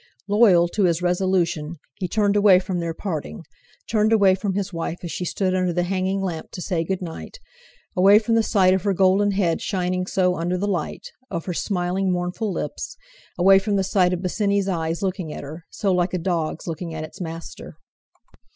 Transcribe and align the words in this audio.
Loyal 0.27 0.67
to 0.69 0.85
his 0.85 1.03
resolution, 1.03 1.75
he 1.93 2.07
turned 2.07 2.35
away 2.35 2.57
from 2.59 2.79
their 2.79 2.95
parting, 2.95 3.43
turned 3.87 4.11
away 4.11 4.33
from 4.33 4.55
his 4.55 4.73
wife 4.73 4.97
as 5.03 5.11
she 5.11 5.25
stood 5.25 5.53
under 5.53 5.71
the 5.71 5.83
hanging 5.83 6.23
lamp 6.23 6.49
to 6.53 6.59
say 6.63 6.83
good 6.83 7.03
night—away 7.03 8.17
from 8.17 8.33
the 8.33 8.41
sight 8.41 8.73
of 8.73 8.81
her 8.81 8.95
golden 8.95 9.29
head 9.29 9.61
shining 9.61 10.07
so 10.07 10.35
under 10.37 10.57
the 10.57 10.65
light, 10.65 11.11
of 11.29 11.45
her 11.45 11.53
smiling 11.53 12.11
mournful 12.11 12.51
lips; 12.51 12.97
away 13.37 13.59
from 13.59 13.75
the 13.75 13.83
sight 13.83 14.11
of 14.11 14.23
Bosinney's 14.23 14.67
eyes 14.67 15.03
looking 15.03 15.31
at 15.31 15.43
her, 15.43 15.65
so 15.69 15.91
like 15.93 16.15
a 16.15 16.17
dog's 16.17 16.65
looking 16.65 16.95
at 16.95 17.03
its 17.03 17.21
master. 17.21 17.75